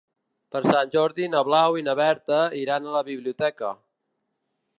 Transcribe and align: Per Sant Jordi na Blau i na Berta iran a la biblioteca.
Per 0.55 0.61
Sant 0.67 0.89
Jordi 0.95 1.27
na 1.35 1.43
Blau 1.49 1.77
i 1.81 1.85
na 1.89 1.95
Berta 2.01 2.41
iran 2.63 2.89
a 2.93 2.97
la 2.99 3.05
biblioteca. 3.11 3.75